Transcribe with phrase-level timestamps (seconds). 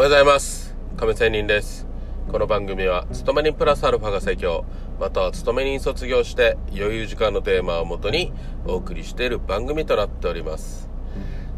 [0.00, 0.74] おはようございます。
[0.96, 1.86] 亀仙人です。
[2.32, 4.64] この番組は勤め人プラスアルファが最強。
[4.98, 8.32] または勤め人卒業して余裕時間のテーマをもとに
[8.66, 10.88] お送りしている番組となっております。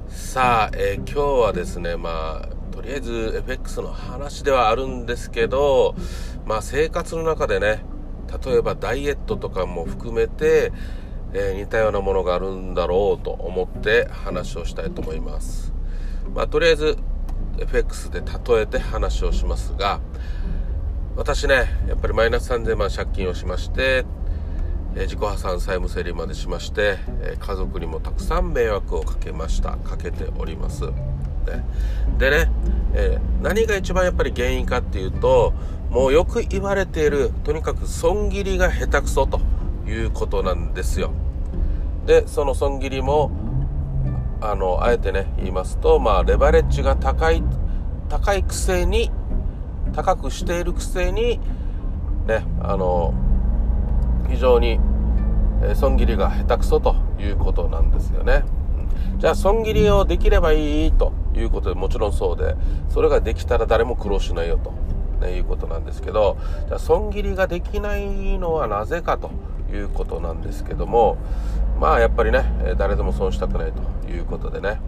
[0.08, 5.94] さあ、えー、今日はですねまあとりあえず FX の話ではあるんですけど
[6.44, 7.84] まあ生活の中でね
[8.44, 10.72] 例えばダイエットとかも含めて、
[11.32, 15.72] えー、似たようなものがあるんだろうと思って話をしたいと思います。
[16.34, 16.98] まあとりあえず
[17.58, 20.00] FX で例えて話をしますが
[21.16, 24.04] 私ねやっぱりマイナス3000万借金をしまして、
[24.96, 29.76] え、自己破産債務整理までしまして、え、家族にもたくさん迷惑をかけました。
[29.76, 30.86] かけております。
[30.86, 30.92] ね、
[32.18, 32.50] でね、
[32.94, 35.52] えー、何が一番やっぱり原因かっていうと
[35.90, 39.40] もうよく言われているとにかく損切りが下手くそと
[39.86, 41.12] いうことなんですよ。
[42.06, 43.30] でその損切りも
[44.42, 47.42] あのあえてね言いますとまあレバレッジが高い
[48.08, 49.10] 高いくせに
[49.92, 51.38] 高くしているくせに
[52.26, 53.14] ねあの
[54.28, 54.80] 非常に
[55.62, 58.42] え損切りが下手くそということなんですよね。
[59.18, 62.56] じゃあ損切りをできればいいということでもちろんそうで
[62.88, 64.72] それができたら誰も苦労しないよと、
[65.24, 66.36] ね、いうことなんですけど
[66.66, 69.30] じゃあ損切りができないのはなぜかと
[69.72, 71.16] いうことなんですけども
[71.82, 72.44] まあやっぱりね
[72.78, 74.80] 誰でも損したくないということでね。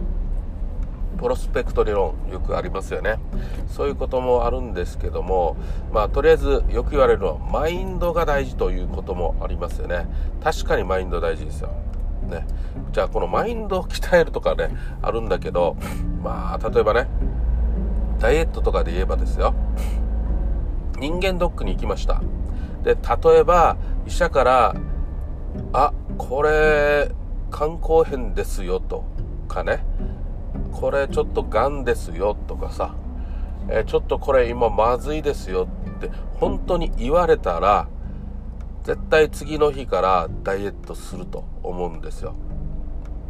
[1.17, 3.19] プロスペクト理論よくありますよね。
[3.67, 5.57] そういうこともあるんですけども
[5.91, 10.07] まあとりあえずよく言われるのはマインドが大事ということもありますよね。
[10.41, 11.69] 確かにマインド大事ですよ。
[12.29, 12.47] ね。
[12.93, 14.69] じゃあこのマインドを鍛えるとかね
[15.01, 15.75] あるんだけど
[16.23, 17.07] まあ例えばね
[18.19, 19.53] ダイエットとかで言えばですよ。
[20.97, 22.21] 人間ドックに行きました。
[22.83, 24.75] で例えば医者から
[25.73, 27.11] 「あこれ
[27.51, 29.03] 肝硬変ですよ」と
[29.47, 29.85] かね
[30.73, 32.95] 「これちょっとがんですよ」とかさ
[33.69, 37.87] 「えちょっとこれ今まずいですよ」って本当に言われたら
[38.83, 42.35] 絶対次の日からダイエットすると思うんですよ。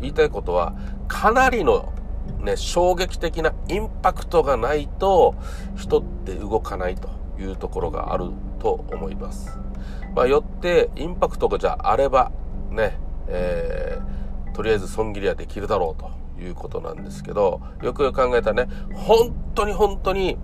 [0.01, 0.75] 言いたいことは
[1.07, 1.93] かなりの
[2.39, 5.35] ね衝撃的なインパクトがないと
[5.75, 7.09] 人って動かないと
[7.39, 9.57] いうところがあると思います。
[10.13, 12.31] まあ、よってインパクトがじゃああれば
[12.75, 12.97] ね、
[13.27, 20.37] えー、とりあえず損切りはできるだろうということなんですけどよくよく考えたらね本当に本当に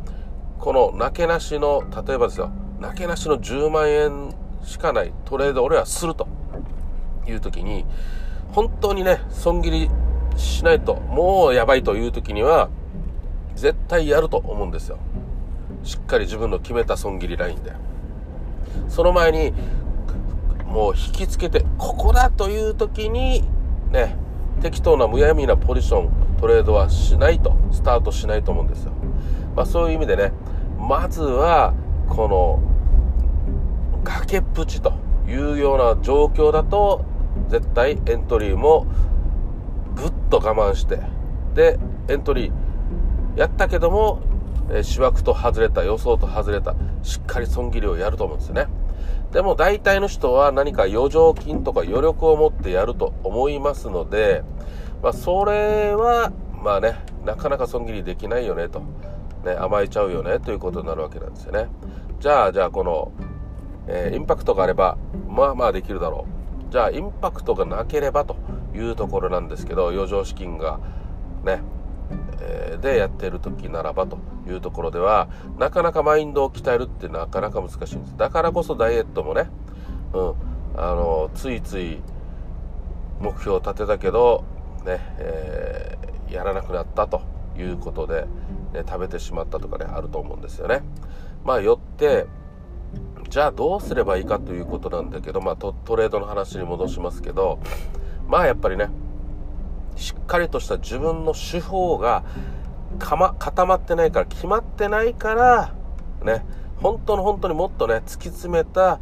[0.60, 4.34] このなけなしの例えばですよなけなしの10万円
[4.64, 6.28] しかないトレード俺はすると
[7.28, 7.86] いう時に
[8.52, 9.90] 本当にね損切り
[10.38, 12.70] しないともうやばいという時には
[13.56, 14.98] 絶対やると思うんですよ。
[15.84, 17.74] しっかり自分の決めた損切りラインで。
[18.88, 19.54] その前に
[20.72, 23.44] もう引きつけてここだという時に
[23.92, 24.16] ね
[24.62, 28.94] 適当なむやみなポジショントレードはしないとスタートしないと思うんですよ、
[29.56, 30.32] まあ、そういう意味でね
[30.80, 31.74] まずは
[32.08, 32.62] この
[34.04, 34.94] 崖っぷちと
[35.28, 37.06] いうような状況だと
[37.50, 38.88] 絶対エントリーも
[39.96, 41.00] ぐっと我慢して
[41.54, 41.78] で
[42.08, 44.22] エントリーやったけども
[44.72, 48.68] えー、主枠と外れた予想と外れたしっかり損切りをやると思うんですよね。
[49.32, 54.44] でも大体の人は何か余剰金とか余力を持ってやると思いますので、
[55.02, 56.32] まあ、それは
[56.62, 56.96] まあね
[57.26, 58.82] なかなか損切りできないよねと、
[59.46, 61.70] ね、甘えちゃうよねということになるわけなんですよね。
[62.20, 63.12] じゃあじゃあこの、
[63.88, 64.98] えー、インパクトがあれば
[65.28, 66.28] まあまあできるだろ
[66.70, 66.72] う。
[66.72, 68.36] じゃあインパクトがなければと
[68.76, 70.80] いうところなんですけど余剰資金が
[71.44, 71.62] ね。
[72.82, 78.18] でやっている時ならばというところではなかなかマインドを鍛えるってなかなか難しいんです。
[78.18, 79.50] だからこそダイエットもね、
[80.14, 80.34] うん、
[80.76, 82.02] あのついつい
[83.20, 84.44] 目標を立てたけど
[84.84, 87.22] ね、えー、やらなくなったと
[87.58, 88.26] いうことで、
[88.74, 90.82] ね、食べてしまったとかねあると思うんですよね。
[91.44, 92.26] まあよって
[93.30, 97.60] じゃあどうすればいいかということなんだけど、まあ、トレードの話に戻しますけど
[98.28, 98.90] まあやっぱりね
[99.96, 102.24] しっかりとした自分の手法が
[103.00, 105.74] か、ま、固まってないから決まってないから
[106.24, 106.44] ね
[106.78, 109.00] 本当の本当にもっとね突き詰めた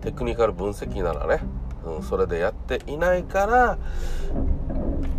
[0.00, 1.42] テクニカル分析ならね、
[1.84, 3.78] うん、それでやっていないから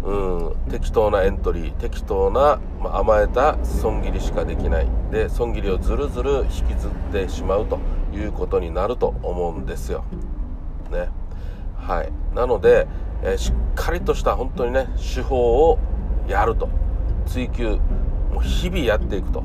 [0.04, 4.88] うん適当なエントリー適当な、まあ、甘えた損切りしかできない。
[5.12, 7.80] で損切りをずるずる引きずってしまうと
[8.14, 10.06] いうことになると思うんですよ。
[10.92, 11.10] ね。
[11.76, 12.12] はい。
[12.36, 12.88] なので
[13.22, 15.80] えー、しっかりとした本当にね手法を
[16.28, 16.70] やると。
[17.30, 17.78] 追求
[18.34, 19.44] もう日々やっていくと。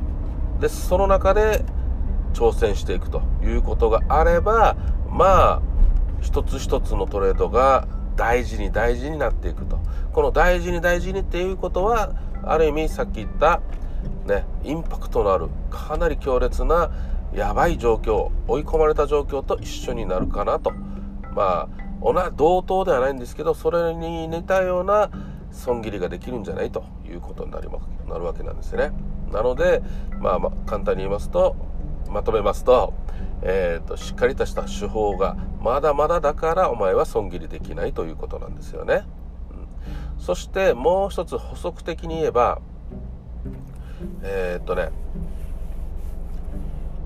[0.59, 1.63] でその中で
[2.33, 4.75] 挑戦していくということがあれば
[5.09, 5.61] まあ
[6.21, 9.79] 一つ一つのトレードが大事に大事になっていくと。
[10.13, 13.61] この大事に大事にっていうことはある意味さっき言った
[14.25, 16.89] ねインパクトのあるかなり強烈な
[17.33, 20.71] やばい状況追い込まれた状況と一緒になるかなと。
[21.35, 25.09] まあ同等ではないんですけどそれに似たような
[25.55, 28.91] 損切りができるんじゃないということになりますなるわけなんですね。
[29.31, 29.81] なので、
[30.19, 31.55] まあ、まあ簡単に言いますと
[32.09, 32.93] まとめますと,、
[33.41, 39.03] えーと、しっかりとした手法がまだまだだからお前は損切りできないということなんですよね、
[40.17, 42.59] うん、そしてもう一つ補足的に言えば
[44.23, 44.89] えっ、とね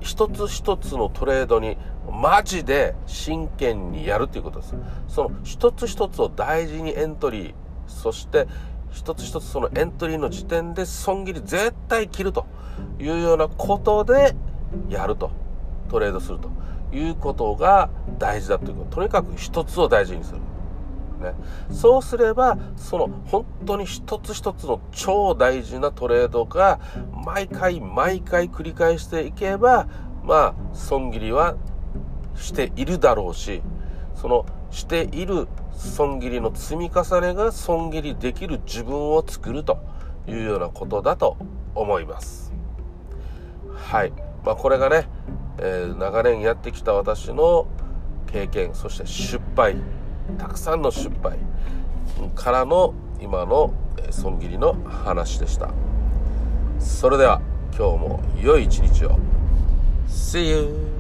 [0.02, 1.78] 一つ一つのトレードに
[2.12, 4.76] マジで真剣にやるということです。
[5.08, 7.54] その一つ一つを大事にエントリー
[7.90, 8.48] そして
[8.92, 12.46] 一つ一つそのエントリーの時点で損切り絶対切ると
[13.00, 14.36] いうようなことで
[14.90, 15.32] やると。
[15.90, 16.50] トレードすると
[16.96, 18.98] いうことが大事だということ。
[18.98, 20.40] とにかく一つを大事にする、
[21.20, 21.34] ね、
[21.72, 26.80] そうすればその本当に一つ一つの超大事なトレードが
[27.26, 29.88] 毎回毎回繰り返していけば
[30.24, 31.56] まあ損切りは
[32.36, 33.62] しているだろうし
[34.16, 35.48] そのしている
[35.80, 39.80] 損切りの積み重ねが損切りできる自分を作ると
[40.28, 41.38] いうようなことだと
[41.74, 42.52] 思います。
[43.74, 44.12] はい。
[44.44, 45.08] まあこれがね、
[45.58, 47.66] えー、長年やってきた私の
[48.32, 49.78] 経験そして失敗
[50.38, 51.40] たくさんの失敗
[52.36, 53.74] からの今の
[54.12, 55.72] 損切りの話でした。
[56.78, 57.42] それでは
[57.78, 59.18] 今日も良い一日を。
[60.08, 60.99] See you!